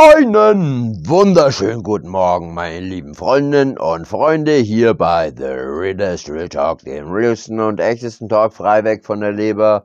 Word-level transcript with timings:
Einen 0.00 1.08
wunderschönen 1.08 1.82
guten 1.82 2.06
Morgen, 2.06 2.54
meine 2.54 2.78
lieben 2.78 3.16
Freundinnen 3.16 3.76
und 3.76 4.06
Freunde, 4.06 4.52
hier 4.52 4.94
bei 4.94 5.32
The 5.36 5.42
Reader's 5.42 6.30
Real 6.30 6.48
Talk, 6.48 6.84
dem 6.84 7.10
realsten 7.10 7.58
und 7.58 7.80
echtesten 7.80 8.28
Talk 8.28 8.52
frei 8.52 8.84
weg 8.84 9.04
von 9.04 9.20
der 9.20 9.32
Leber. 9.32 9.82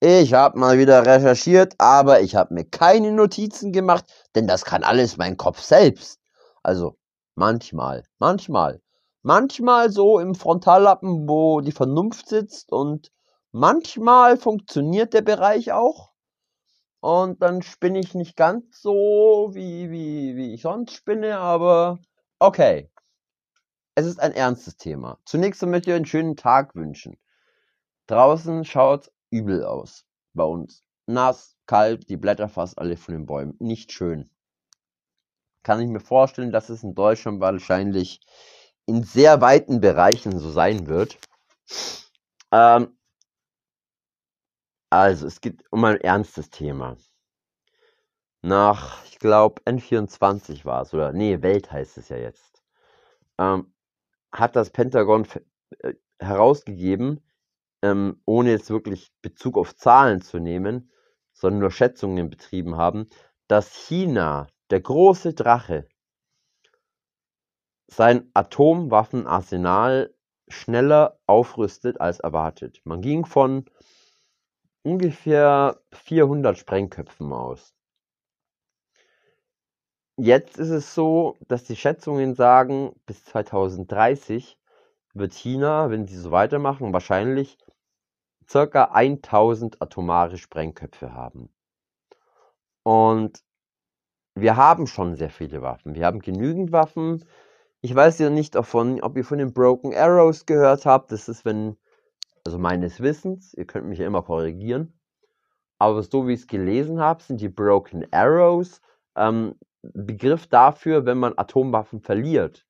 Ich 0.00 0.32
habe 0.32 0.58
mal 0.58 0.78
wieder 0.78 1.04
recherchiert, 1.04 1.74
aber 1.76 2.22
ich 2.22 2.36
habe 2.36 2.54
mir 2.54 2.64
keine 2.64 3.12
Notizen 3.12 3.70
gemacht, 3.70 4.06
denn 4.34 4.46
das 4.46 4.64
kann 4.64 4.82
alles 4.82 5.18
mein 5.18 5.36
Kopf 5.36 5.60
selbst. 5.60 6.20
Also 6.62 6.96
manchmal, 7.34 8.04
manchmal, 8.18 8.80
manchmal 9.20 9.90
so 9.90 10.20
im 10.20 10.34
Frontallappen, 10.34 11.28
wo 11.28 11.60
die 11.60 11.72
Vernunft 11.72 12.30
sitzt 12.30 12.72
und 12.72 13.12
manchmal 13.52 14.38
funktioniert 14.38 15.12
der 15.12 15.20
Bereich 15.22 15.70
auch 15.70 16.13
und 17.04 17.42
dann 17.42 17.60
spinne 17.60 17.98
ich 17.98 18.14
nicht 18.14 18.34
ganz 18.34 18.80
so, 18.80 19.50
wie, 19.52 19.90
wie, 19.90 20.36
wie 20.36 20.54
ich 20.54 20.62
sonst 20.62 20.94
spinne, 20.94 21.36
aber 21.36 21.98
okay. 22.38 22.90
Es 23.94 24.06
ist 24.06 24.18
ein 24.18 24.32
ernstes 24.32 24.78
Thema. 24.78 25.18
Zunächst 25.26 25.60
möchte 25.66 25.90
ich 25.90 25.96
einen 25.96 26.06
schönen 26.06 26.34
Tag 26.34 26.74
wünschen. 26.74 27.18
Draußen 28.06 28.64
schaut 28.64 29.12
übel 29.28 29.66
aus. 29.66 30.06
Bei 30.32 30.44
uns. 30.44 30.82
Nass, 31.04 31.58
kalt, 31.66 32.08
die 32.08 32.16
Blätter 32.16 32.48
fast 32.48 32.78
alle 32.78 32.96
von 32.96 33.12
den 33.12 33.26
Bäumen. 33.26 33.54
Nicht 33.58 33.92
schön. 33.92 34.30
Kann 35.62 35.80
ich 35.80 35.88
mir 35.88 36.00
vorstellen, 36.00 36.52
dass 36.52 36.70
es 36.70 36.82
in 36.82 36.94
Deutschland 36.94 37.38
wahrscheinlich 37.38 38.22
in 38.86 39.02
sehr 39.02 39.42
weiten 39.42 39.82
Bereichen 39.82 40.38
so 40.38 40.50
sein 40.50 40.86
wird. 40.86 41.18
Ähm, 42.50 42.96
also, 45.00 45.26
es 45.26 45.40
geht 45.40 45.64
um 45.70 45.84
ein 45.84 46.00
ernstes 46.00 46.50
Thema. 46.50 46.96
Nach, 48.42 49.04
ich 49.06 49.18
glaube, 49.18 49.60
N24 49.62 50.64
war 50.64 50.82
es, 50.82 50.94
oder 50.94 51.12
nee, 51.12 51.42
Welt 51.42 51.72
heißt 51.72 51.98
es 51.98 52.10
ja 52.10 52.16
jetzt, 52.16 52.62
ähm, 53.38 53.74
hat 54.32 54.54
das 54.54 54.70
Pentagon 54.70 55.26
äh, 55.80 55.94
herausgegeben, 56.20 57.24
ähm, 57.82 58.20
ohne 58.24 58.50
jetzt 58.50 58.70
wirklich 58.70 59.12
Bezug 59.20 59.58
auf 59.58 59.74
Zahlen 59.74 60.22
zu 60.22 60.38
nehmen, 60.38 60.92
sondern 61.32 61.60
nur 61.60 61.70
Schätzungen 61.70 62.30
betrieben 62.30 62.76
haben, 62.76 63.06
dass 63.48 63.74
China, 63.74 64.46
der 64.70 64.80
große 64.80 65.34
Drache, 65.34 65.88
sein 67.88 68.30
Atomwaffenarsenal 68.34 70.14
schneller 70.48 71.18
aufrüstet 71.26 72.00
als 72.00 72.20
erwartet. 72.20 72.80
Man 72.84 73.00
ging 73.00 73.26
von 73.26 73.64
ungefähr 74.84 75.80
400 75.92 76.56
Sprengköpfen 76.58 77.32
aus. 77.32 77.74
Jetzt 80.16 80.58
ist 80.58 80.70
es 80.70 80.94
so, 80.94 81.36
dass 81.48 81.64
die 81.64 81.74
Schätzungen 81.74 82.34
sagen, 82.34 82.94
bis 83.06 83.24
2030 83.24 84.56
wird 85.14 85.32
China, 85.32 85.90
wenn 85.90 86.06
sie 86.06 86.16
so 86.16 86.30
weitermachen, 86.30 86.92
wahrscheinlich 86.92 87.58
circa 88.48 88.84
1000 88.92 89.82
atomare 89.82 90.38
Sprengköpfe 90.38 91.12
haben. 91.14 91.48
Und 92.84 93.42
wir 94.36 94.56
haben 94.56 94.86
schon 94.86 95.16
sehr 95.16 95.30
viele 95.30 95.62
Waffen. 95.62 95.94
Wir 95.94 96.06
haben 96.06 96.20
genügend 96.20 96.70
Waffen. 96.70 97.24
Ich 97.80 97.94
weiß 97.94 98.18
ja 98.18 98.30
nicht 98.30 98.54
davon, 98.54 99.00
ob 99.00 99.16
ihr 99.16 99.24
von 99.24 99.38
den 99.38 99.52
Broken 99.52 99.94
Arrows 99.94 100.46
gehört 100.46 100.86
habt. 100.86 101.10
Das 101.10 101.28
ist, 101.28 101.44
wenn 101.44 101.76
also 102.44 102.58
meines 102.58 103.00
Wissens, 103.00 103.54
ihr 103.54 103.66
könnt 103.66 103.86
mich 103.86 103.98
ja 103.98 104.06
immer 104.06 104.22
korrigieren, 104.22 104.98
aber 105.78 106.02
so 106.02 106.28
wie 106.28 106.34
ich 106.34 106.40
es 106.40 106.46
gelesen 106.46 107.00
habe, 107.00 107.22
sind 107.22 107.40
die 107.40 107.48
Broken 107.48 108.06
Arrows 108.12 108.80
ähm, 109.16 109.56
Begriff 109.82 110.46
dafür, 110.46 111.04
wenn 111.04 111.18
man 111.18 111.34
Atomwaffen 111.36 112.00
verliert. 112.00 112.64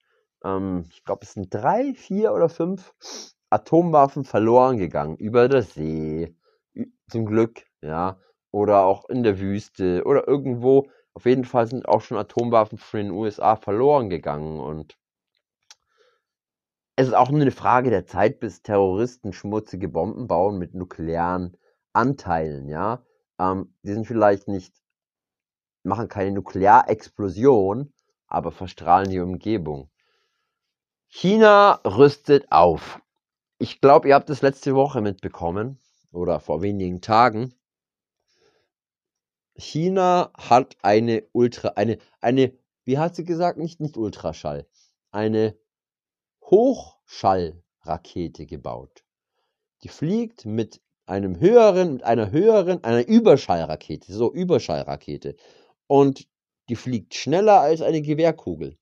Ähm, 0.45 0.85
ich 0.91 1.05
glaube, 1.05 1.21
es 1.23 1.35
sind 1.35 1.53
drei, 1.53 1.95
vier 1.95 2.33
oder 2.33 2.49
fünf 2.49 2.95
Atomwaffen 3.51 4.25
verloren 4.25 4.79
gegangen 4.79 5.17
über 5.17 5.49
der 5.49 5.63
See, 5.63 6.35
zum 7.09 7.27
Glück, 7.27 7.65
ja, 7.83 8.19
oder 8.51 8.85
auch 8.85 9.09
in 9.09 9.23
der 9.23 9.39
Wüste 9.39 10.05
oder 10.05 10.27
irgendwo. 10.27 10.89
Auf 11.15 11.27
jeden 11.27 11.45
Fall 11.45 11.67
sind 11.67 11.89
auch 11.89 12.01
schon 12.01 12.19
Atomwaffen 12.19 12.79
von 12.79 12.99
den 12.99 13.11
USA 13.13 13.57
verloren 13.57 14.11
gegangen 14.11 14.59
und 14.59 14.97
es 16.97 17.09
ist 17.09 17.15
auch 17.15 17.31
nur 17.31 17.41
eine 17.41 17.51
Frage 17.51 17.91
der 17.91 18.07
Zeit, 18.07 18.39
bis 18.41 18.63
Terroristen 18.63 19.33
schmutzige 19.33 19.89
Bomben 19.89 20.29
bauen 20.29 20.59
mit 20.59 20.75
nuklearen 20.75 21.57
Anteilen, 21.93 22.69
ja. 22.69 23.05
Ähm, 23.39 23.75
die 23.83 23.93
sind 23.93 24.07
vielleicht 24.07 24.47
nicht, 24.47 24.75
machen 25.83 26.09
keine 26.09 26.33
Nuklearexplosion, 26.33 27.93
aber 28.27 28.53
verstrahlen 28.53 29.11
die 29.11 29.21
Umgebung. 29.21 29.91
China 31.09 31.81
rüstet 31.85 32.51
auf. 32.51 33.01
Ich 33.59 33.81
glaube, 33.81 34.09
ihr 34.09 34.15
habt 34.15 34.31
es 34.31 34.43
letzte 34.43 34.75
Woche 34.75 35.01
mitbekommen 35.01 35.81
oder 36.13 36.41
vor 36.41 36.63
wenigen 36.63 37.01
Tagen. 37.01 37.55
China 39.57 40.33
hat 40.37 40.77
eine 40.83 41.25
Ultra, 41.33 41.71
eine, 41.77 41.99
eine, 42.21 42.53
wie 42.85 42.99
hat 42.99 43.15
sie 43.15 43.25
gesagt, 43.25 43.59
nicht, 43.59 43.81
nicht 43.81 43.97
Ultraschall, 43.97 44.67
eine 45.13 45.57
Hochschallrakete 46.51 48.47
gebaut. 48.47 49.05
Die 49.83 49.89
fliegt 49.89 50.45
mit 50.47 50.81
einem 51.07 51.39
höheren, 51.41 51.95
mit 51.95 52.05
einer 52.05 52.31
höheren, 52.31 52.83
einer 52.85 53.07
Überschallrakete, 53.07 54.13
so 54.13 54.33
Überschallrakete. 54.33 55.37
Und 55.87 56.27
die 56.69 56.77
fliegt 56.77 57.15
schneller 57.15 57.61
als 57.61 57.83
eine 57.83 58.03
Gewehrkugel. 58.03 58.79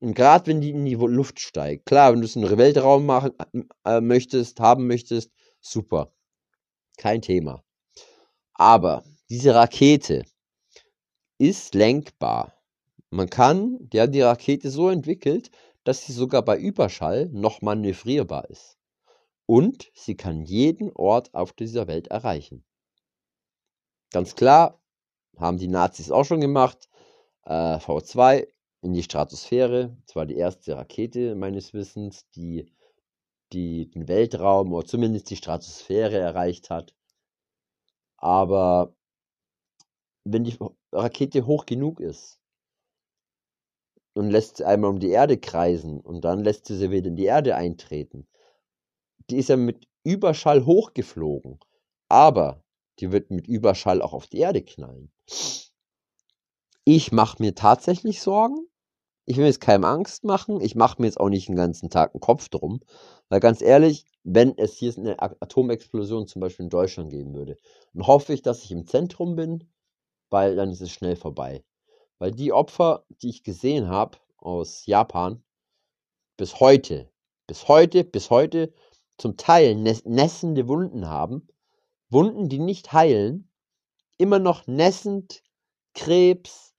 Und 0.00 0.14
gerade 0.14 0.46
wenn 0.46 0.60
die 0.60 0.70
in 0.70 0.84
die 0.84 0.94
Luft 0.94 1.40
steigt, 1.40 1.86
klar, 1.86 2.12
wenn 2.12 2.20
du 2.20 2.26
es 2.26 2.36
in 2.36 2.42
den 2.42 2.58
Weltraum 2.58 3.06
machen 3.06 3.32
äh, 3.84 4.00
möchtest, 4.00 4.58
haben 4.58 4.86
möchtest, 4.86 5.30
super. 5.60 6.12
Kein 6.96 7.22
Thema. 7.22 7.62
Aber 8.54 9.04
diese 9.30 9.54
Rakete 9.54 10.24
ist 11.38 11.74
lenkbar. 11.74 12.54
Man 13.10 13.28
kann, 13.28 13.78
die 13.80 14.00
haben 14.00 14.12
die 14.12 14.22
Rakete 14.22 14.70
so 14.70 14.88
entwickelt, 14.88 15.50
dass 15.84 16.06
sie 16.06 16.12
sogar 16.12 16.42
bei 16.42 16.58
Überschall 16.58 17.28
noch 17.32 17.62
manövrierbar 17.62 18.48
ist. 18.50 18.78
Und 19.46 19.90
sie 19.94 20.16
kann 20.16 20.44
jeden 20.44 20.92
Ort 20.92 21.34
auf 21.34 21.52
dieser 21.52 21.86
Welt 21.88 22.08
erreichen. 22.08 22.64
Ganz 24.12 24.34
klar, 24.34 24.80
haben 25.36 25.58
die 25.58 25.68
Nazis 25.68 26.10
auch 26.10 26.24
schon 26.24 26.40
gemacht. 26.40 26.88
Äh, 27.44 27.76
V2 27.76 28.46
in 28.82 28.92
die 28.92 29.02
Stratosphäre. 29.02 29.96
Das 30.06 30.16
war 30.16 30.26
die 30.26 30.36
erste 30.36 30.76
Rakete 30.76 31.34
meines 31.34 31.72
Wissens, 31.72 32.28
die, 32.30 32.72
die 33.52 33.90
den 33.90 34.08
Weltraum 34.08 34.72
oder 34.72 34.86
zumindest 34.86 35.30
die 35.30 35.36
Stratosphäre 35.36 36.18
erreicht 36.18 36.70
hat. 36.70 36.94
Aber 38.16 38.94
wenn 40.24 40.44
die 40.44 40.56
Rakete 40.92 41.46
hoch 41.46 41.66
genug 41.66 42.00
ist, 42.00 42.41
und 44.14 44.30
lässt 44.30 44.58
sie 44.58 44.64
einmal 44.64 44.90
um 44.90 44.98
die 45.00 45.10
Erde 45.10 45.38
kreisen 45.38 46.00
und 46.00 46.24
dann 46.24 46.44
lässt 46.44 46.66
sie 46.66 46.76
sie 46.76 46.90
wieder 46.90 47.08
in 47.08 47.16
die 47.16 47.24
Erde 47.24 47.56
eintreten. 47.56 48.26
Die 49.30 49.36
ist 49.36 49.48
ja 49.48 49.56
mit 49.56 49.86
Überschall 50.04 50.66
hochgeflogen, 50.66 51.58
aber 52.08 52.62
die 52.98 53.12
wird 53.12 53.30
mit 53.30 53.46
Überschall 53.46 54.02
auch 54.02 54.12
auf 54.12 54.26
die 54.26 54.38
Erde 54.38 54.62
knallen. 54.62 55.10
Ich 56.84 57.12
mache 57.12 57.40
mir 57.40 57.54
tatsächlich 57.54 58.20
Sorgen. 58.20 58.66
Ich 59.24 59.36
will 59.36 59.46
jetzt 59.46 59.60
keinem 59.60 59.84
Angst 59.84 60.24
machen. 60.24 60.60
Ich 60.60 60.74
mache 60.74 61.00
mir 61.00 61.06
jetzt 61.06 61.20
auch 61.20 61.28
nicht 61.28 61.48
den 61.48 61.54
ganzen 61.54 61.90
Tag 61.90 62.12
einen 62.12 62.20
Kopf 62.20 62.48
drum. 62.48 62.80
Weil 63.28 63.38
ganz 63.38 63.62
ehrlich, 63.62 64.04
wenn 64.24 64.58
es 64.58 64.74
hier 64.74 64.92
eine 64.96 65.20
Atomexplosion 65.20 66.26
zum 66.26 66.40
Beispiel 66.40 66.64
in 66.64 66.70
Deutschland 66.70 67.10
geben 67.10 67.34
würde, 67.34 67.56
dann 67.94 68.06
hoffe 68.06 68.32
ich, 68.32 68.42
dass 68.42 68.64
ich 68.64 68.72
im 68.72 68.86
Zentrum 68.86 69.36
bin, 69.36 69.70
weil 70.28 70.56
dann 70.56 70.70
ist 70.70 70.80
es 70.80 70.90
schnell 70.90 71.14
vorbei. 71.14 71.62
Weil 72.22 72.30
die 72.30 72.52
Opfer, 72.52 73.04
die 73.20 73.30
ich 73.30 73.42
gesehen 73.42 73.88
habe 73.88 74.16
aus 74.36 74.86
Japan, 74.86 75.42
bis 76.36 76.60
heute, 76.60 77.10
bis 77.48 77.66
heute, 77.66 78.04
bis 78.04 78.30
heute 78.30 78.72
zum 79.18 79.36
Teil 79.36 79.74
nässende 79.74 80.68
Wunden 80.68 81.08
haben, 81.08 81.48
Wunden, 82.10 82.48
die 82.48 82.60
nicht 82.60 82.92
heilen, 82.92 83.50
immer 84.18 84.38
noch 84.38 84.68
nässend, 84.68 85.42
Krebs, 85.94 86.76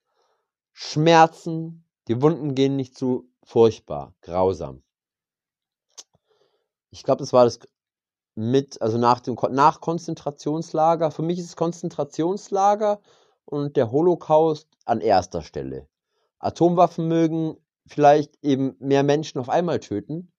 Schmerzen, 0.72 1.84
die 2.08 2.22
Wunden 2.22 2.56
gehen 2.56 2.78
nicht 2.78 2.98
zu 2.98 3.30
furchtbar, 3.44 4.16
grausam. 4.22 4.82
Ich 6.90 7.04
glaube, 7.04 7.20
das 7.20 7.34
war 7.34 7.44
das 7.44 7.60
mit, 8.34 8.82
also 8.82 8.98
nach 8.98 9.20
dem 9.20 9.38
nach 9.52 9.82
Konzentrationslager. 9.82 11.12
Für 11.12 11.22
mich 11.22 11.38
ist 11.38 11.48
es 11.48 11.56
Konzentrationslager 11.58 13.02
und 13.46 13.78
der 13.78 13.92
Holocaust 13.92 14.68
an 14.86 15.02
erster 15.02 15.42
Stelle. 15.42 15.88
Atomwaffen 16.40 17.08
mögen 17.08 17.58
vielleicht 17.86 18.38
eben 18.44 18.76
mehr 18.80 19.04
Menschen 19.04 19.40
auf 19.40 19.50
einmal 19.50 19.80
töten, 19.80 20.32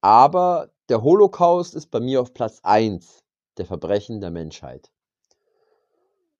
aber 0.00 0.70
der 0.88 1.02
Holocaust 1.02 1.74
ist 1.74 1.90
bei 1.90 2.00
mir 2.00 2.20
auf 2.20 2.32
Platz 2.32 2.60
1 2.62 3.24
der 3.56 3.66
Verbrechen 3.66 4.20
der 4.20 4.30
Menschheit. 4.30 4.90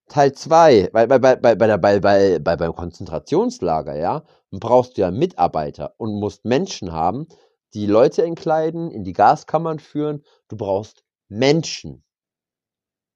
Teil 0.08 0.32
2, 0.32 0.88
bei, 0.90 1.06
bei, 1.06 1.18
bei, 1.18 1.36
bei, 1.36 1.54
bei, 1.54 1.76
bei, 1.76 2.00
bei, 2.00 2.38
bei, 2.38 2.56
beim 2.56 2.74
Konzentrationslager, 2.74 3.96
ja, 3.96 4.24
brauchst 4.50 4.96
du 4.96 5.02
ja 5.02 5.10
Mitarbeiter 5.10 5.94
und 5.98 6.18
musst 6.18 6.46
Menschen 6.46 6.92
haben, 6.92 7.26
die 7.74 7.86
Leute 7.86 8.22
entkleiden, 8.22 8.90
in 8.90 9.04
die 9.04 9.12
Gaskammern 9.12 9.78
führen. 9.78 10.24
Du 10.48 10.56
brauchst 10.56 11.04
Menschen, 11.28 12.04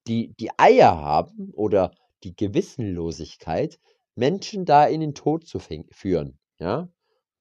die 0.07 0.35
die 0.35 0.51
Eier 0.57 0.95
haben 0.95 1.51
oder 1.55 1.91
die 2.23 2.35
Gewissenlosigkeit, 2.35 3.79
Menschen 4.15 4.65
da 4.65 4.85
in 4.85 5.01
den 5.01 5.15
Tod 5.15 5.47
zu 5.47 5.59
führen, 5.59 6.39
ja? 6.59 6.89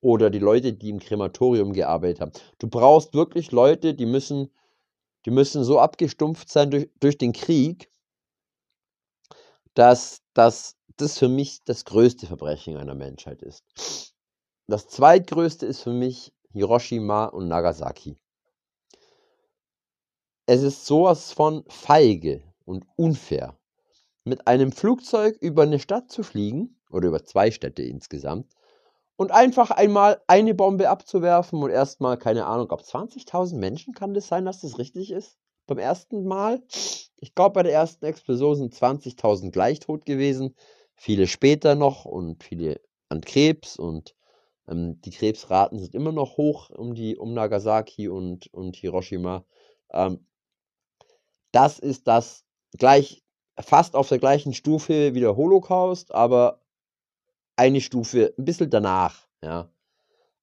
Oder 0.00 0.31
die 0.31 0.40
Leute, 0.40 0.73
die 0.73 0.88
im 0.88 0.99
Krematorium 0.99 1.73
gearbeitet 1.73 2.20
haben. 2.20 2.32
Du 2.58 2.69
brauchst 2.69 3.14
wirklich 3.14 3.52
Leute, 3.52 3.94
die 3.94 4.06
müssen, 4.06 4.52
die 5.26 5.31
müssen 5.31 5.62
so 5.62 5.79
abgestumpft 5.79 6.49
sein 6.49 6.70
durch, 6.70 6.90
durch 6.99 7.19
den 7.19 7.32
Krieg, 7.32 7.88
dass, 9.75 10.23
dass 10.34 10.76
das 10.96 11.19
für 11.19 11.28
mich 11.28 11.62
das 11.64 11.85
größte 11.85 12.26
Verbrechen 12.26 12.76
einer 12.76 12.94
Menschheit 12.94 13.43
ist. 13.43 13.64
Das 14.67 14.88
zweitgrößte 14.88 15.67
ist 15.67 15.82
für 15.82 15.93
mich 15.93 16.32
Hiroshima 16.52 17.26
und 17.26 17.49
Nagasaki. 17.49 18.17
Es 20.46 20.62
ist 20.62 20.87
sowas 20.87 21.32
von 21.32 21.64
feige 21.69 22.43
und 22.64 22.85
unfair, 22.96 23.58
mit 24.24 24.46
einem 24.46 24.72
Flugzeug 24.72 25.36
über 25.40 25.62
eine 25.62 25.78
Stadt 25.78 26.10
zu 26.10 26.22
fliegen, 26.22 26.80
oder 26.90 27.08
über 27.08 27.24
zwei 27.24 27.50
Städte 27.50 27.82
insgesamt, 27.82 28.52
und 29.16 29.30
einfach 29.30 29.70
einmal 29.70 30.20
eine 30.26 30.54
Bombe 30.54 30.88
abzuwerfen 30.88 31.62
und 31.62 31.70
erstmal, 31.70 32.19
keine 32.19 32.46
Ahnung, 32.46 32.70
ob 32.70 32.82
20.000 32.82 33.56
Menschen 33.56 33.94
kann 33.94 34.14
das 34.14 34.28
sein, 34.28 34.44
dass 34.44 34.60
das 34.60 34.78
richtig 34.78 35.10
ist? 35.10 35.38
Beim 35.66 35.78
ersten 35.78 36.24
Mal? 36.24 36.62
Ich 37.16 37.34
glaube, 37.34 37.54
bei 37.54 37.62
der 37.62 37.72
ersten 37.72 38.04
Explosion 38.04 38.56
sind 38.56 38.74
20.000 38.74 39.50
gleich 39.52 39.80
tot 39.80 40.06
gewesen, 40.06 40.56
viele 40.96 41.26
später 41.26 41.75
noch 41.75 42.04
und 42.04 42.42
viele 42.42 42.80
an 43.08 43.20
Krebs 43.20 43.76
und 43.76 44.14
ähm, 44.68 45.00
die 45.02 45.10
Krebsraten 45.10 45.78
sind 45.78 45.94
immer 45.94 46.12
noch 46.12 46.36
hoch 46.36 46.70
um, 46.70 46.94
die, 46.94 47.16
um 47.16 47.34
Nagasaki 47.34 48.08
und, 48.08 48.52
und 48.52 48.76
Hiroshima. 48.76 49.44
Ähm, 49.90 50.26
das 51.52 51.78
ist 51.78 52.08
das 52.08 52.44
gleich 52.78 53.22
fast 53.60 53.94
auf 53.94 54.08
der 54.08 54.19
gleichen 54.19 54.54
Stufe 54.54 55.14
wie 55.14 55.20
der 55.20 55.37
Holocaust, 55.37 56.14
aber 56.14 56.60
eine 57.56 57.81
Stufe 57.81 58.34
ein 58.38 58.44
bisschen 58.44 58.70
danach, 58.70 59.28
ja. 59.43 59.70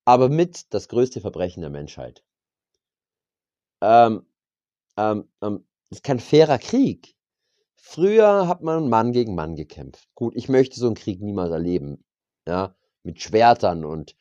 Aber 0.06 0.30
mit 0.30 0.74
das 0.74 0.88
größte 0.88 1.22
Verbrechen 1.22 1.62
der 1.62 1.70
Menschheit. 1.70 2.24
Ähm, 3.82 4.26
ähm, 4.98 5.30
ähm, 5.42 5.66
das 5.90 6.00
ist 6.00 6.04
kein 6.04 6.20
fairer 6.20 6.58
Krieg. 6.58 7.16
Früher 7.76 8.48
hat 8.48 8.62
man 8.62 8.90
Mann 8.90 9.14
gegen 9.14 9.36
Mann 9.36 9.56
gekämpft. 9.56 10.08
Gut, 10.16 10.36
ich 10.36 10.50
möchte 10.50 10.80
so 10.80 10.88
einen 10.88 10.96
Krieg 10.96 11.22
niemals 11.22 11.52
erleben, 11.52 12.04
ja, 12.48 12.76
mit 13.04 13.22
Schwertern 13.22 13.86
und 13.86 14.16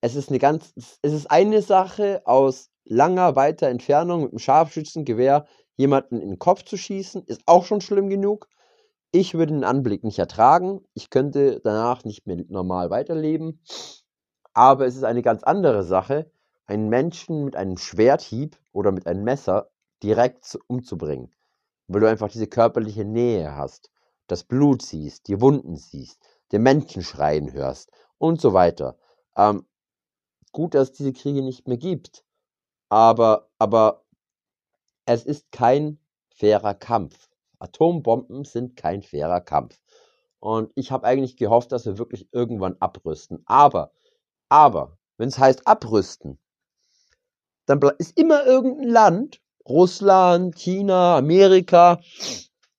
es 0.00 0.16
ist 0.16 0.28
eine 0.28 0.38
ganz, 0.38 0.72
es 0.76 0.98
ist 1.12 1.30
eine 1.30 1.62
Sache 1.62 2.22
aus 2.26 2.70
langer, 2.84 3.36
weiter 3.36 3.68
Entfernung 3.68 4.22
mit 4.22 4.32
einem 4.32 4.38
Scharfschützengewehr 4.38 5.46
jemanden 5.76 6.20
in 6.20 6.30
den 6.30 6.38
Kopf 6.38 6.64
zu 6.64 6.76
schießen, 6.76 7.24
ist 7.24 7.42
auch 7.46 7.64
schon 7.64 7.80
schlimm 7.80 8.08
genug. 8.08 8.48
Ich 9.10 9.34
würde 9.34 9.52
den 9.52 9.64
Anblick 9.64 10.04
nicht 10.04 10.18
ertragen. 10.18 10.84
Ich 10.94 11.10
könnte 11.10 11.60
danach 11.62 12.04
nicht 12.04 12.26
mehr 12.26 12.44
normal 12.48 12.90
weiterleben. 12.90 13.60
Aber 14.52 14.86
es 14.86 14.96
ist 14.96 15.04
eine 15.04 15.22
ganz 15.22 15.42
andere 15.42 15.82
Sache, 15.82 16.30
einen 16.66 16.88
Menschen 16.88 17.44
mit 17.44 17.56
einem 17.56 17.76
Schwerthieb 17.76 18.58
oder 18.72 18.92
mit 18.92 19.06
einem 19.06 19.24
Messer 19.24 19.70
direkt 20.02 20.58
umzubringen. 20.66 21.32
Weil 21.88 22.00
du 22.00 22.08
einfach 22.08 22.30
diese 22.30 22.46
körperliche 22.46 23.04
Nähe 23.04 23.54
hast, 23.54 23.90
das 24.26 24.44
Blut 24.44 24.82
siehst, 24.82 25.28
die 25.28 25.40
Wunden 25.40 25.76
siehst, 25.76 26.20
den 26.52 26.62
Menschen 26.62 27.02
schreien 27.02 27.52
hörst 27.52 27.90
und 28.18 28.40
so 28.40 28.52
weiter. 28.52 28.96
Ähm, 29.36 29.66
gut, 30.52 30.74
dass 30.74 30.90
es 30.90 30.96
diese 30.96 31.12
Kriege 31.12 31.42
nicht 31.42 31.68
mehr 31.68 31.76
gibt. 31.76 32.24
Aber, 32.88 33.48
aber 33.58 34.03
es 35.06 35.24
ist 35.24 35.50
kein 35.52 35.98
fairer 36.30 36.74
Kampf. 36.74 37.28
Atombomben 37.58 38.44
sind 38.44 38.76
kein 38.76 39.02
fairer 39.02 39.40
Kampf. 39.40 39.80
Und 40.40 40.70
ich 40.74 40.90
habe 40.90 41.06
eigentlich 41.06 41.36
gehofft, 41.36 41.72
dass 41.72 41.86
wir 41.86 41.98
wirklich 41.98 42.28
irgendwann 42.32 42.76
abrüsten. 42.80 43.42
Aber, 43.46 43.92
aber, 44.48 44.98
wenn 45.16 45.28
es 45.28 45.38
heißt 45.38 45.66
abrüsten, 45.66 46.38
dann 47.66 47.80
ist 47.98 48.18
immer 48.18 48.44
irgendein 48.44 48.88
Land, 48.88 49.40
Russland, 49.66 50.54
China, 50.56 51.16
Amerika, 51.16 52.00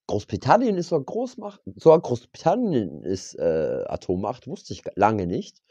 Großbritannien 0.06 0.76
ist 0.76 0.90
so 0.90 1.02
Großmacht, 1.02 1.60
sogar 1.74 2.00
Großbritannien 2.00 3.02
ist 3.02 3.34
äh, 3.34 3.84
Atommacht, 3.88 4.46
wusste 4.46 4.72
ich 4.72 4.84
lange 4.94 5.26
nicht. 5.26 5.62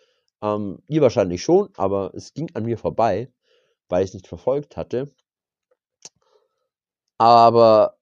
Ähm, 0.41 0.79
ihr 0.89 1.01
wahrscheinlich 1.01 1.41
schon, 1.41 1.69
aber 1.77 2.13
es 2.13 2.33
ging 2.33 2.51
an 2.53 2.65
mir 2.65 2.77
vorbei, 2.77 3.31
weil 3.87 4.03
ich 4.03 4.09
es 4.09 4.13
nicht 4.15 4.27
verfolgt 4.27 4.75
hatte. 4.75 5.09
Aber 7.17 7.97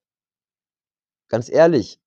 ganz 1.30 1.50
ehrlich, 1.50 2.00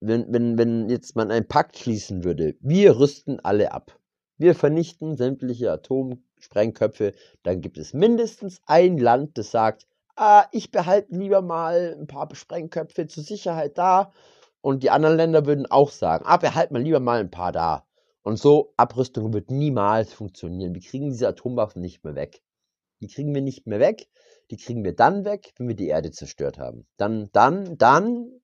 wenn, 0.00 0.32
wenn, 0.32 0.58
wenn 0.58 0.88
jetzt 0.90 1.16
man 1.16 1.30
einen 1.30 1.48
Pakt 1.48 1.78
schließen 1.78 2.24
würde, 2.24 2.56
wir 2.60 2.98
rüsten 2.98 3.40
alle 3.40 3.72
ab, 3.72 3.98
wir 4.36 4.54
vernichten 4.54 5.16
sämtliche 5.16 5.70
Atomsprengköpfe, 5.72 7.12
dann 7.42 7.60
gibt 7.60 7.78
es 7.78 7.94
mindestens 7.94 8.60
ein 8.66 8.98
Land, 8.98 9.38
das 9.38 9.50
sagt, 9.50 9.86
ah, 10.16 10.46
ich 10.52 10.70
behalte 10.70 11.14
lieber 11.14 11.42
mal 11.42 11.96
ein 11.98 12.06
paar 12.06 12.28
Sprengköpfe 12.34 13.06
zur 13.06 13.22
Sicherheit 13.22 13.78
da. 13.78 14.12
Und 14.60 14.82
die 14.82 14.90
anderen 14.90 15.16
Länder 15.16 15.46
würden 15.46 15.66
auch 15.66 15.90
sagen, 15.90 16.24
ah, 16.26 16.36
behalte 16.36 16.72
mal 16.72 16.82
lieber 16.82 17.00
mal 17.00 17.20
ein 17.20 17.30
paar 17.30 17.52
da. 17.52 17.86
Und 18.22 18.38
so, 18.38 18.72
Abrüstung 18.76 19.32
wird 19.34 19.50
niemals 19.50 20.12
funktionieren. 20.12 20.74
Wir 20.74 20.80
kriegen 20.80 21.10
diese 21.10 21.28
Atomwaffen 21.28 21.82
nicht 21.82 22.04
mehr 22.04 22.14
weg. 22.14 22.42
Die 23.04 23.14
kriegen 23.14 23.34
wir 23.34 23.42
nicht 23.42 23.66
mehr 23.66 23.80
weg. 23.80 24.08
Die 24.50 24.56
kriegen 24.56 24.82
wir 24.82 24.96
dann 24.96 25.26
weg, 25.26 25.52
wenn 25.58 25.68
wir 25.68 25.76
die 25.76 25.88
Erde 25.88 26.10
zerstört 26.10 26.58
haben. 26.58 26.86
Dann, 26.96 27.28
dann, 27.32 27.76
dann 27.76 28.40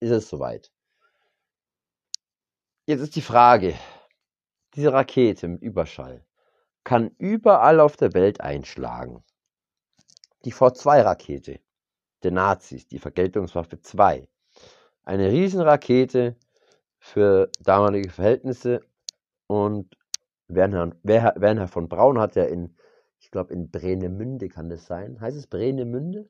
ist 0.00 0.10
es 0.10 0.30
soweit. 0.30 0.72
Jetzt 2.86 3.02
ist 3.02 3.16
die 3.16 3.20
Frage, 3.20 3.74
diese 4.74 4.94
Rakete 4.94 5.46
mit 5.46 5.60
Überschall 5.60 6.24
kann 6.84 7.10
überall 7.18 7.80
auf 7.80 7.98
der 7.98 8.14
Welt 8.14 8.40
einschlagen. 8.40 9.22
Die 10.46 10.54
V2-Rakete 10.54 11.60
der 12.22 12.30
Nazis, 12.30 12.86
die 12.86 12.98
Vergeltungswaffe 12.98 13.82
2. 13.82 14.26
Eine 15.02 15.30
Riesenrakete 15.30 16.34
für 16.98 17.50
damalige 17.60 18.08
Verhältnisse 18.08 18.80
und 19.48 19.94
Werner, 20.46 20.96
Werner 21.02 21.68
von 21.68 21.90
Braun 21.90 22.18
hat 22.18 22.36
ja 22.36 22.44
in 22.44 22.74
ich 23.20 23.30
glaube 23.30 23.52
in 23.52 23.70
Breenemünde 23.70 24.48
kann 24.48 24.70
das 24.70 24.86
sein. 24.86 25.20
Heißt 25.20 25.36
es 25.36 25.46
Breenemünde? 25.46 26.28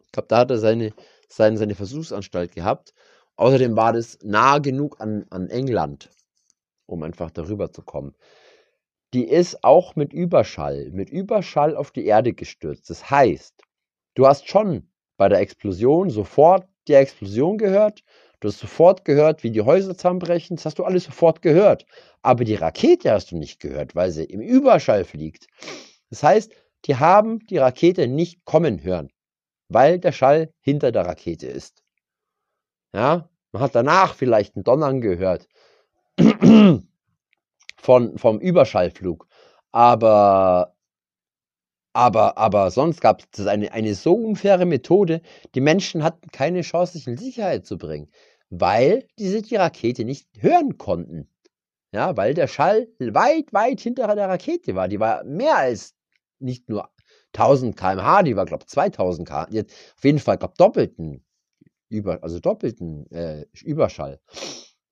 Ich 0.00 0.12
glaube, 0.12 0.28
da 0.28 0.38
hat 0.38 0.50
er 0.50 0.58
seine, 0.58 0.92
seine, 1.28 1.56
seine 1.56 1.74
Versuchsanstalt 1.74 2.54
gehabt. 2.54 2.92
Außerdem 3.36 3.76
war 3.76 3.92
das 3.92 4.18
nah 4.22 4.58
genug 4.58 5.00
an, 5.00 5.26
an 5.30 5.48
England, 5.48 6.10
um 6.86 7.02
einfach 7.02 7.30
darüber 7.30 7.72
zu 7.72 7.82
kommen. 7.82 8.14
Die 9.14 9.24
ist 9.24 9.64
auch 9.64 9.96
mit 9.96 10.12
Überschall, 10.12 10.90
mit 10.92 11.10
Überschall 11.10 11.76
auf 11.76 11.90
die 11.90 12.06
Erde 12.06 12.32
gestürzt. 12.32 12.90
Das 12.90 13.10
heißt, 13.10 13.62
du 14.14 14.26
hast 14.26 14.48
schon 14.48 14.90
bei 15.16 15.28
der 15.28 15.40
Explosion 15.40 16.10
sofort 16.10 16.66
die 16.88 16.94
Explosion 16.94 17.58
gehört, 17.58 18.02
du 18.40 18.48
hast 18.48 18.58
sofort 18.58 19.04
gehört, 19.04 19.42
wie 19.42 19.50
die 19.50 19.62
Häuser 19.62 19.96
zusammenbrechen, 19.96 20.56
das 20.56 20.66
hast 20.66 20.78
du 20.78 20.84
alles 20.84 21.04
sofort 21.04 21.42
gehört. 21.42 21.86
Aber 22.22 22.44
die 22.44 22.54
Rakete 22.54 23.10
hast 23.12 23.30
du 23.30 23.36
nicht 23.36 23.60
gehört, 23.60 23.94
weil 23.94 24.10
sie 24.10 24.24
im 24.24 24.40
Überschall 24.40 25.04
fliegt. 25.04 25.46
Das 26.10 26.22
heißt, 26.22 26.52
die 26.86 26.96
haben 26.96 27.38
die 27.46 27.58
Rakete 27.58 28.08
nicht 28.08 28.44
kommen 28.44 28.82
hören, 28.82 29.10
weil 29.68 29.98
der 29.98 30.12
Schall 30.12 30.52
hinter 30.60 30.92
der 30.92 31.06
Rakete 31.06 31.46
ist. 31.46 31.82
Ja, 32.92 33.28
man 33.52 33.62
hat 33.62 33.74
danach 33.74 34.14
vielleicht 34.14 34.56
ein 34.56 34.64
Donnern 34.64 35.00
gehört 35.00 35.48
von, 37.76 38.18
vom 38.18 38.40
Überschallflug. 38.40 39.26
Aber, 39.72 40.74
aber, 41.92 42.36
aber 42.38 42.70
sonst 42.70 43.00
gab 43.00 43.22
es 43.32 43.46
eine, 43.46 43.72
eine 43.72 43.94
so 43.94 44.14
unfaire 44.14 44.66
Methode, 44.66 45.22
die 45.54 45.60
Menschen 45.60 46.02
hatten 46.02 46.30
keine 46.32 46.62
Chance, 46.62 46.94
sich 46.94 47.06
in 47.06 47.16
Sicherheit 47.16 47.66
zu 47.66 47.78
bringen, 47.78 48.10
weil 48.48 49.06
diese 49.18 49.42
die 49.42 49.56
Rakete 49.56 50.04
nicht 50.04 50.26
hören 50.38 50.78
konnten. 50.78 51.28
Ja, 51.92 52.16
weil 52.16 52.34
der 52.34 52.46
Schall 52.46 52.88
weit, 52.98 53.52
weit 53.52 53.80
hinter 53.80 54.14
der 54.14 54.28
Rakete 54.28 54.76
war. 54.76 54.86
Die 54.86 55.00
war 55.00 55.24
mehr 55.24 55.56
als 55.56 55.96
nicht 56.40 56.68
nur 56.68 56.90
1000 57.34 57.76
km/h, 57.76 58.22
die 58.22 58.36
war, 58.36 58.46
glaube 58.46 58.64
ich, 58.64 58.68
2000 58.68 59.28
km/h. 59.28 59.48
Jetzt 59.50 59.74
auf 59.96 60.04
jeden 60.04 60.18
Fall, 60.18 60.38
glaube 60.38 60.54
doppelten, 60.56 61.24
über, 61.88 62.22
also 62.22 62.40
doppelten 62.40 63.10
äh, 63.10 63.46
Überschall 63.62 64.20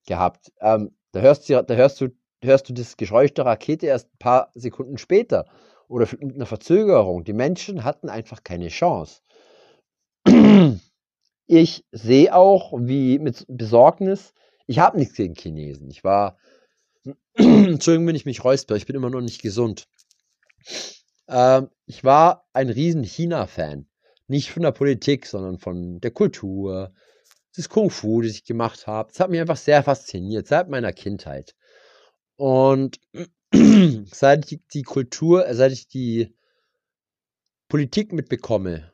gehabt. 0.06 0.52
Ähm, 0.60 0.96
da, 1.12 1.20
hörst 1.20 1.48
du, 1.48 1.62
da 1.62 1.74
hörst 1.74 2.00
du, 2.00 2.08
hörst 2.42 2.68
du 2.68 2.74
das 2.74 2.96
Geräusch 2.96 3.32
der 3.34 3.46
Rakete 3.46 3.86
erst 3.86 4.12
ein 4.12 4.18
paar 4.18 4.50
Sekunden 4.54 4.98
später 4.98 5.46
oder 5.88 6.06
mit 6.20 6.34
einer 6.34 6.46
Verzögerung. 6.46 7.24
Die 7.24 7.32
Menschen 7.32 7.84
hatten 7.84 8.08
einfach 8.08 8.44
keine 8.44 8.68
Chance. 8.68 9.22
ich 11.46 11.84
sehe 11.92 12.34
auch, 12.34 12.72
wie 12.78 13.18
mit 13.18 13.44
Besorgnis, 13.48 14.34
ich 14.66 14.78
habe 14.78 14.98
nichts 14.98 15.14
gegen 15.14 15.34
Chinesen. 15.34 15.90
Ich 15.90 16.04
war, 16.04 16.36
Entschuldigung, 17.34 18.06
wenn 18.06 18.16
ich 18.16 18.26
mich 18.26 18.44
räusper, 18.44 18.76
ich 18.76 18.86
bin 18.86 18.96
immer 18.96 19.10
noch 19.10 19.22
nicht 19.22 19.40
gesund. 19.40 19.88
Ähm, 21.28 21.70
ich 21.86 22.04
war 22.04 22.48
ein 22.52 22.70
riesen 22.70 23.04
China-Fan. 23.04 23.86
Nicht 24.26 24.50
von 24.50 24.62
der 24.62 24.72
Politik, 24.72 25.26
sondern 25.26 25.58
von 25.58 26.00
der 26.00 26.10
Kultur, 26.10 26.92
das 27.56 27.68
Kung 27.68 27.90
Fu, 27.90 28.20
das 28.22 28.32
ich 28.32 28.44
gemacht 28.44 28.86
habe. 28.86 29.10
Das 29.10 29.20
hat 29.20 29.30
mich 29.30 29.40
einfach 29.40 29.56
sehr 29.56 29.82
fasziniert, 29.82 30.46
seit 30.46 30.68
meiner 30.68 30.92
Kindheit. 30.92 31.54
Und 32.36 33.00
seit 33.52 34.52
ich 34.52 34.60
die 34.72 34.82
Kultur, 34.82 35.46
seit 35.54 35.72
ich 35.72 35.88
die 35.88 36.34
Politik 37.68 38.12
mitbekomme, 38.12 38.92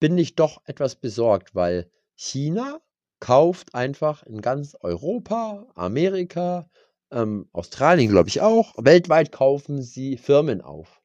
bin 0.00 0.16
ich 0.18 0.34
doch 0.34 0.62
etwas 0.64 0.96
besorgt, 0.96 1.54
weil 1.54 1.90
China 2.14 2.80
kauft 3.20 3.74
einfach 3.74 4.22
in 4.24 4.40
ganz 4.40 4.76
Europa, 4.80 5.66
Amerika, 5.74 6.70
ähm, 7.10 7.48
Australien, 7.52 8.10
glaube 8.10 8.28
ich 8.28 8.40
auch, 8.40 8.74
weltweit 8.76 9.32
kaufen 9.32 9.82
sie 9.82 10.16
Firmen 10.16 10.60
auf 10.60 11.00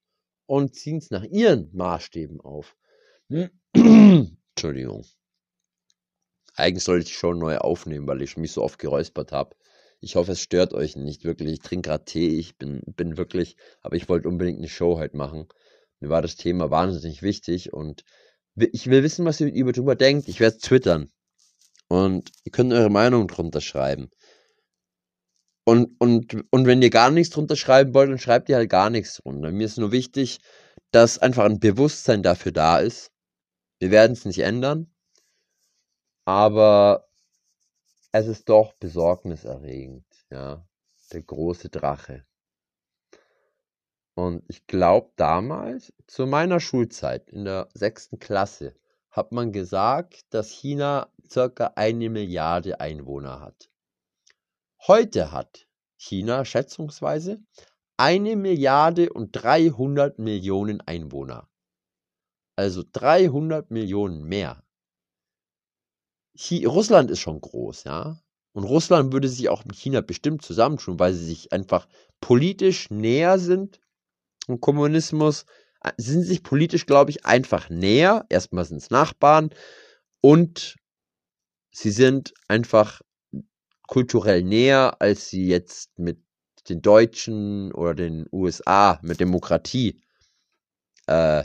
und 0.46 0.76
ziehen 0.76 0.98
es 0.98 1.10
nach 1.10 1.24
ihren 1.24 1.70
Maßstäben 1.74 2.42
auf. 2.42 2.76
Entschuldigung. 3.74 5.06
Eigentlich 6.56 6.84
sollte 6.84 7.08
ich 7.08 7.18
schon 7.18 7.40
neu 7.40 7.58
aufnehmen, 7.58 8.08
weil 8.08 8.22
ich 8.22 8.38
mich 8.38 8.52
so 8.52 8.62
oft 8.62 8.78
geräuspert 8.78 9.32
habe. 9.32 9.56
Ich 10.00 10.16
hoffe, 10.16 10.34
es 10.34 10.42
stört 10.42 10.74
euch 10.74 10.96
nicht 10.96 11.24
wirklich. 11.24 11.54
Ich 11.54 11.60
trinke 11.62 11.90
gerade 11.90 12.06
Tee, 12.06 12.38
ich 12.38 12.58
bin, 12.58 12.82
bin 12.86 13.18
wirklich, 13.18 13.56
aber 13.82 13.96
ich 13.96 14.10
wollte 14.10 14.28
unbedingt 14.28 14.60
eine 14.60 14.70
Show 14.70 15.00
halt 15.00 15.14
machen. 15.14 15.48
Mir 16.00 16.10
war 16.10 16.22
das 16.22 16.36
Thema 16.36 16.70
wahnsinnig 16.70 17.24
wichtig 17.24 17.74
und 17.74 18.04
ich 18.56 18.88
will 18.88 19.02
wissen, 19.02 19.26
was 19.26 19.40
ihr 19.40 19.66
darüber 19.72 19.96
denkt. 19.96 20.28
Ich 20.28 20.40
werde 20.40 20.58
twittern. 20.58 21.10
Und 21.88 22.32
ihr 22.44 22.52
könnt 22.52 22.74
eure 22.74 22.90
Meinung 22.90 23.28
drunter 23.28 23.62
schreiben. 23.62 24.10
Und, 25.66 25.96
und, 26.00 26.36
und 26.52 26.66
wenn 26.66 26.82
ihr 26.82 26.90
gar 26.90 27.10
nichts 27.10 27.34
drunter 27.34 27.56
schreiben 27.56 27.94
wollt, 27.94 28.10
dann 28.10 28.20
schreibt 28.20 28.50
ihr 28.50 28.58
halt 28.58 28.70
gar 28.70 28.90
nichts 28.90 29.18
drunter. 29.18 29.52
Mir 29.52 29.66
ist 29.66 29.78
nur 29.78 29.92
wichtig, 29.92 30.40
dass 30.92 31.20
einfach 31.20 31.46
ein 31.46 31.60
Bewusstsein 31.60 32.22
dafür 32.22 32.52
da 32.52 32.80
ist. 32.80 33.12
Wir 33.80 33.92
werden 33.92 34.14
es 34.14 34.26
nicht 34.26 34.40
ändern. 34.40 34.94
Aber 36.26 37.08
es 38.12 38.28
ist 38.28 38.50
doch 38.50 38.74
besorgniserregend, 38.74 40.06
ja. 40.30 40.66
Der 41.12 41.22
große 41.22 41.70
Drache. 41.70 42.26
Und 44.16 44.44
ich 44.48 44.68
glaube, 44.68 45.12
damals, 45.16 45.94
zu 46.08 46.26
meiner 46.26 46.60
Schulzeit, 46.60 47.30
in 47.30 47.46
der 47.46 47.70
sechsten 47.74 48.20
Klasse, 48.20 48.76
hat 49.12 49.32
man 49.32 49.52
gesagt, 49.52 50.26
dass 50.32 50.50
China 50.50 51.12
circa 51.30 51.74
eine 51.76 52.10
Milliarde 52.10 52.80
Einwohner 52.80 53.42
hat. 53.42 53.70
Heute 54.86 55.32
hat 55.32 55.66
China 55.98 56.44
schätzungsweise 56.44 57.42
eine 57.96 58.36
Milliarde 58.36 59.14
und 59.14 59.32
300 59.32 60.20
Millionen 60.20 60.82
Einwohner. 60.82 61.50
Also 62.58 62.84
300 62.92 63.72
Millionen 63.72 64.26
mehr. 64.26 64.62
Chi 66.38 66.66
Russland 66.66 67.12
ist 67.12 67.22
schon 67.22 67.40
groß, 67.40 67.86
ja. 67.86 68.20
Und 68.52 68.66
Russland 68.66 69.14
würde 69.14 69.30
sich 69.30 69.48
auch 69.48 69.64
mit 69.64 69.78
China 69.78 70.02
bestimmt 70.02 70.42
zusammentun, 70.42 71.00
weil 71.00 71.14
sie 71.14 71.26
sich 71.26 71.54
einfach 71.54 71.88
politisch 72.20 72.90
näher 72.90 73.40
sind 73.40 73.80
und 74.48 74.60
Kommunismus 74.60 75.46
äh, 75.82 75.94
sind 75.96 76.24
sich 76.24 76.44
politisch, 76.44 76.86
glaube 76.86 77.12
ich, 77.12 77.26
einfach 77.26 77.70
näher. 77.70 78.26
Erstmal 78.28 78.66
sind 78.66 78.78
es 78.78 78.90
Nachbarn 78.90 79.52
und 80.20 80.76
sie 81.72 81.92
sind 81.92 82.34
einfach 82.50 83.02
kulturell 83.88 84.44
näher, 84.44 85.02
als 85.02 85.30
sie 85.30 85.48
jetzt 85.48 85.98
mit 86.00 86.20
den 86.70 86.82
Deutschen 86.82 87.72
oder 87.74 87.94
den 87.94 88.26
USA 88.32 89.00
mit 89.02 89.20
Demokratie 89.20 90.02
äh, 91.08 91.44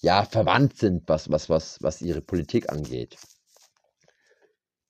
ja 0.00 0.24
verwandt 0.24 0.76
sind, 0.76 1.08
was, 1.08 1.30
was, 1.30 1.48
was, 1.48 1.78
was 1.82 2.02
ihre 2.02 2.20
Politik 2.20 2.70
angeht. 2.70 3.16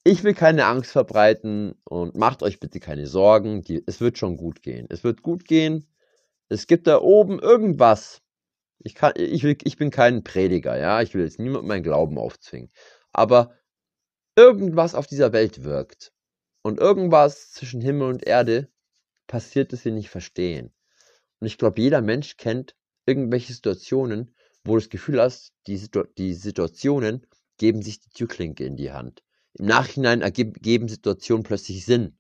Ich 0.03 0.25
will 0.25 0.35
keine 0.35 0.67
Angst 0.67 0.93
verbreiten 0.93 1.75
und 1.85 2.17
macht 2.17 2.43
euch 2.43 2.59
bitte 2.59 2.81
keine 2.81 3.07
Sorgen. 3.07 3.63
Die, 3.63 3.83
es 3.87 4.01
wird 4.01 4.19
schon 4.19 4.37
gut 4.37 4.63
gehen. 4.63 4.87
Es 4.89 5.05
wird 5.05 5.23
gut 5.23 5.45
gehen 5.45 5.87
es 6.51 6.67
gibt 6.67 6.87
da 6.87 7.01
oben 7.01 7.39
irgendwas. 7.39 8.21
Ich, 8.81 8.95
kann, 8.95 9.13
ich, 9.17 9.45
will, 9.45 9.57
ich 9.63 9.77
bin 9.77 9.91
kein 9.91 10.25
Prediger, 10.25 10.77
ja. 10.77 11.01
Ich 11.01 11.15
will 11.15 11.23
jetzt 11.23 11.39
niemandem 11.39 11.69
meinen 11.69 11.83
Glauben 11.83 12.19
aufzwingen. 12.19 12.71
Aber 13.13 13.55
irgendwas 14.41 14.95
auf 14.95 15.07
dieser 15.07 15.35
Welt 15.35 15.65
wirkt. 15.65 16.13
Und 16.63 16.79
irgendwas 16.79 17.53
zwischen 17.53 17.83
Himmel 17.83 18.09
und 18.09 18.27
Erde 18.27 18.71
passiert, 19.27 19.73
das 19.73 19.85
wir 19.85 19.93
nicht 19.93 20.09
verstehen. 20.09 20.73
Und 21.41 21.47
ich 21.47 21.59
glaube, 21.59 21.81
jeder 21.81 22.01
Mensch 22.01 22.39
kennt 22.39 22.75
irgendwelche 23.05 23.53
Situationen, 23.53 24.35
wo 24.65 24.73
du 24.73 24.81
das 24.81 24.89
Gefühl 24.89 25.21
hast, 25.21 25.53
die, 25.67 25.77
Situ 25.77 26.05
die 26.17 26.33
Situationen 26.33 27.27
geben 27.59 27.83
sich 27.83 28.01
die 28.01 28.11
Türklinke 28.11 28.65
in 28.65 28.77
die 28.77 28.93
Hand. 28.93 29.23
Im 29.55 29.67
Nachhinein 29.67 30.23
ergeben 30.23 30.89
Situationen 30.89 31.43
plötzlich 31.43 31.85
Sinn. 31.85 32.19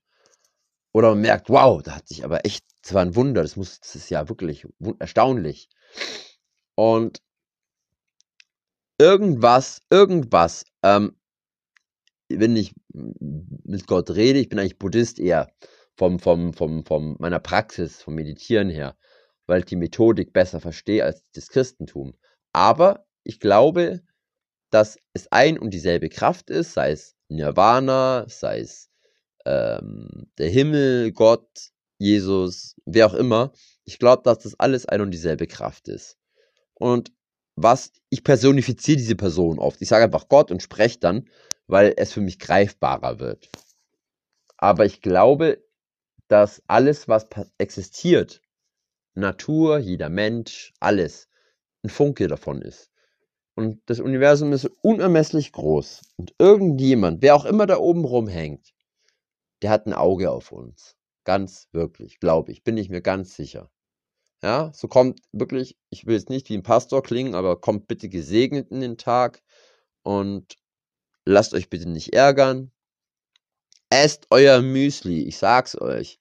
Oder 0.92 1.10
man 1.10 1.20
merkt, 1.22 1.48
wow, 1.48 1.82
da 1.82 1.96
hat 1.96 2.08
sich 2.08 2.24
aber 2.24 2.44
echt, 2.44 2.66
das 2.82 2.92
war 2.92 3.02
ein 3.02 3.16
Wunder, 3.16 3.42
das, 3.42 3.56
muss, 3.56 3.80
das 3.80 3.94
ist 3.94 4.10
ja 4.10 4.28
wirklich 4.28 4.66
erstaunlich. 4.98 5.70
Und 6.74 7.22
irgendwas, 8.98 9.82
irgendwas, 9.90 10.64
ähm, 10.82 11.16
wenn 12.30 12.56
ich 12.56 12.74
mit 12.92 13.86
Gott 13.86 14.10
rede, 14.10 14.38
ich 14.38 14.48
bin 14.48 14.58
eigentlich 14.58 14.78
Buddhist 14.78 15.18
eher 15.18 15.52
vom, 15.96 16.18
vom, 16.18 16.52
vom, 16.54 16.84
vom 16.84 17.16
meiner 17.18 17.40
Praxis, 17.40 18.02
vom 18.02 18.14
Meditieren 18.14 18.70
her, 18.70 18.96
weil 19.46 19.60
ich 19.60 19.66
die 19.66 19.76
Methodik 19.76 20.32
besser 20.32 20.60
verstehe 20.60 21.04
als 21.04 21.24
das 21.34 21.48
Christentum. 21.48 22.14
Aber 22.52 23.06
ich 23.22 23.40
glaube, 23.40 24.02
dass 24.70 24.98
es 25.12 25.30
ein 25.30 25.58
und 25.58 25.74
dieselbe 25.74 26.08
Kraft 26.08 26.50
ist, 26.50 26.74
sei 26.74 26.92
es 26.92 27.16
Nirvana, 27.28 28.26
sei 28.28 28.60
es 28.60 28.90
ähm, 29.44 30.30
der 30.38 30.48
Himmel, 30.48 31.12
Gott, 31.12 31.70
Jesus, 31.98 32.76
wer 32.86 33.06
auch 33.06 33.14
immer. 33.14 33.52
Ich 33.84 33.98
glaube, 33.98 34.22
dass 34.24 34.38
das 34.38 34.58
alles 34.58 34.86
ein 34.86 35.00
und 35.00 35.10
dieselbe 35.10 35.46
Kraft 35.46 35.88
ist. 35.88 36.16
Und 36.74 37.12
was, 37.56 37.92
ich 38.08 38.24
personifiziere 38.24 38.96
diese 38.96 39.16
Person 39.16 39.58
oft. 39.58 39.82
Ich 39.82 39.88
sage 39.88 40.04
einfach 40.04 40.28
Gott 40.28 40.50
und 40.50 40.62
spreche 40.62 40.98
dann, 40.98 41.28
weil 41.70 41.94
es 41.96 42.12
für 42.12 42.20
mich 42.20 42.38
greifbarer 42.38 43.18
wird. 43.18 43.50
Aber 44.56 44.84
ich 44.84 45.00
glaube, 45.00 45.62
dass 46.28 46.62
alles, 46.66 47.08
was 47.08 47.26
existiert, 47.58 48.40
Natur, 49.14 49.78
jeder 49.78 50.08
Mensch, 50.08 50.72
alles, 50.80 51.28
ein 51.82 51.88
Funke 51.88 52.28
davon 52.28 52.62
ist. 52.62 52.90
Und 53.54 53.82
das 53.86 54.00
Universum 54.00 54.52
ist 54.52 54.66
unermesslich 54.82 55.52
groß. 55.52 56.02
Und 56.16 56.34
irgendjemand, 56.38 57.22
wer 57.22 57.34
auch 57.34 57.44
immer 57.44 57.66
da 57.66 57.78
oben 57.78 58.04
rumhängt, 58.04 58.72
der 59.62 59.70
hat 59.70 59.86
ein 59.86 59.92
Auge 59.92 60.30
auf 60.30 60.52
uns. 60.52 60.96
Ganz 61.24 61.68
wirklich, 61.72 62.20
glaube 62.20 62.52
ich, 62.52 62.64
bin 62.64 62.76
ich 62.76 62.88
mir 62.88 63.02
ganz 63.02 63.34
sicher. 63.34 63.70
Ja, 64.42 64.72
so 64.74 64.88
kommt 64.88 65.20
wirklich, 65.32 65.76
ich 65.90 66.06
will 66.06 66.14
jetzt 66.14 66.30
nicht 66.30 66.48
wie 66.48 66.56
ein 66.56 66.62
Pastor 66.62 67.02
klingen, 67.02 67.34
aber 67.34 67.60
kommt 67.60 67.88
bitte 67.88 68.08
gesegnet 68.08 68.70
in 68.70 68.80
den 68.80 68.96
Tag 68.96 69.42
und 70.02 70.56
lasst 71.30 71.54
euch 71.54 71.70
bitte 71.70 71.88
nicht 71.88 72.12
ärgern. 72.12 72.70
Esst 73.90 74.26
euer 74.30 74.60
Müsli, 74.62 75.24
ich 75.24 75.38
sag's 75.38 75.80
euch. 75.80 76.18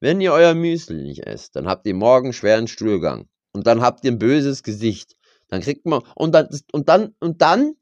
Wenn 0.00 0.20
ihr 0.20 0.32
euer 0.32 0.54
Müsli 0.54 1.02
nicht 1.02 1.26
esst, 1.26 1.56
dann 1.56 1.66
habt 1.66 1.86
ihr 1.86 1.94
morgen 1.94 2.32
schweren 2.32 2.68
Stuhlgang 2.68 3.28
und 3.52 3.66
dann 3.66 3.80
habt 3.80 4.04
ihr 4.04 4.12
ein 4.12 4.18
böses 4.18 4.62
Gesicht. 4.62 5.16
Dann 5.48 5.62
kriegt 5.62 5.86
man 5.86 6.02
und 6.14 6.32
dann 6.34 6.48
und 6.72 6.88
dann 6.88 7.14
und 7.20 7.40
dann 7.40 7.74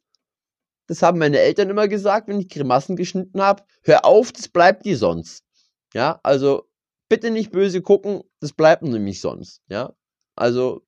das 0.86 1.02
haben 1.02 1.18
meine 1.18 1.40
Eltern 1.40 1.68
immer 1.68 1.88
gesagt, 1.88 2.28
wenn 2.28 2.40
ich 2.40 2.48
Grimassen 2.48 2.96
geschnitten 2.96 3.42
habe. 3.42 3.64
Hör 3.82 4.04
auf, 4.04 4.32
das 4.32 4.48
bleibt 4.48 4.84
die 4.84 4.94
sonst. 4.94 5.44
Ja, 5.92 6.20
also 6.22 6.68
bitte 7.08 7.30
nicht 7.30 7.50
böse 7.50 7.82
gucken, 7.82 8.22
das 8.40 8.52
bleibt 8.52 8.82
nämlich 8.82 9.20
sonst. 9.20 9.62
Ja, 9.68 9.94
also 10.36 10.82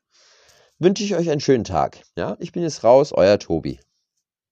wünsche 0.79 1.03
ich 1.03 1.17
euch 1.17 1.31
einen 1.31 1.41
schönen 1.41 1.65
Tag. 1.65 2.03
Ja, 2.17 2.37
ich 2.41 2.53
bin 2.53 2.63
jetzt 2.63 2.85
raus, 2.85 3.13
euer 3.13 3.39
Tobi. 3.39 3.81